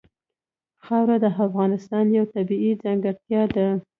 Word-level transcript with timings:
خاوره 0.85 1.17
د 1.23 1.25
افغانستان 1.45 2.05
یوه 2.15 2.31
طبیعي 2.35 2.71
ځانګړتیا 2.83 3.41
ده. 3.55 3.67